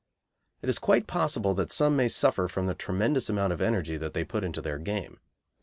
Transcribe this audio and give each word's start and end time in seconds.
It 0.63 0.69
is 0.69 0.79
quite 0.79 1.05
possible 1.05 1.53
that 1.53 1.71
some 1.71 1.95
may 1.95 2.07
suffer 2.07 2.47
from 2.47 2.65
the 2.65 2.73
tremendous 2.73 3.29
amount 3.29 3.53
of 3.53 3.61
energy 3.61 3.97
that 3.97 4.15
they 4.15 4.23
put 4.23 4.43
into 4.43 4.59
their 4.59 4.79
game. 4.79 5.19